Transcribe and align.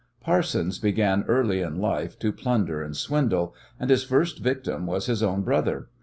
Parsons 0.19 0.79
began 0.79 1.23
early 1.27 1.61
in 1.61 1.77
life 1.79 2.17
to 2.17 2.31
plunder 2.31 2.81
and 2.81 2.97
swindle, 2.97 3.53
and 3.79 3.91
his 3.91 4.03
first 4.03 4.39
victim 4.39 4.87
was 4.87 5.05
his 5.05 5.21
own 5.21 5.43
brother. 5.43 5.89